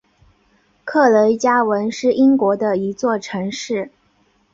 [0.83, 3.91] 克雷加文是英国的一座城市。